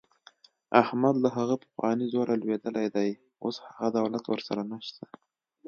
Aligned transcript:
احمد 0.81 1.15
له 1.23 1.29
هغه 1.37 1.55
پخواني 1.63 2.05
زوره 2.13 2.33
لوېدلی 2.41 2.87
دی. 2.95 3.09
اوس 3.43 3.55
هغه 3.67 3.87
دولت 3.97 4.23
ورسره 4.27 4.61
نشته. 4.71 5.03